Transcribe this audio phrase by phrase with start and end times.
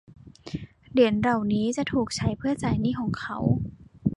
[0.91, 3.37] เหรียญเหล่านี้จะถูกใช้เพื่อจ่ายหนี้ของเขา